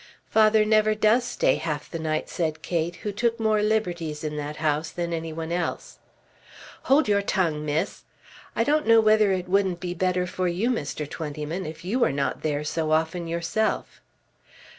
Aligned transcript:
"Father 0.25 0.65
never 0.65 0.95
does 0.95 1.23
stay 1.25 1.57
half 1.57 1.87
the 1.87 1.99
night," 1.99 2.27
said 2.27 2.63
Kate, 2.63 2.95
who 3.05 3.11
took 3.11 3.39
more 3.39 3.61
liberties 3.61 4.23
in 4.23 4.35
that 4.37 4.55
house 4.55 4.89
than 4.89 5.13
any 5.13 5.31
one 5.31 5.51
else. 5.51 5.99
"Hold 6.89 7.07
your 7.07 7.21
tongue, 7.21 7.63
miss. 7.63 8.01
I 8.55 8.63
don't 8.63 8.87
know 8.87 8.99
whether 8.99 9.31
it 9.31 9.47
wouldn't 9.47 9.79
be 9.79 9.93
better 9.93 10.25
for 10.25 10.47
you, 10.47 10.71
Mr. 10.71 11.07
Twentyman, 11.07 11.67
if 11.67 11.85
you 11.85 11.99
were 11.99 12.11
not 12.11 12.41
there 12.41 12.63
so 12.63 12.91
often 12.91 13.27
yourself." 13.27 14.01